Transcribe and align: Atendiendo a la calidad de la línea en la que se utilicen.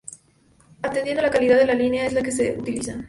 Atendiendo 0.81 1.19
a 1.21 1.25
la 1.25 1.29
calidad 1.29 1.59
de 1.59 1.67
la 1.67 1.75
línea 1.75 2.07
en 2.07 2.15
la 2.15 2.23
que 2.23 2.31
se 2.31 2.57
utilicen. 2.57 2.99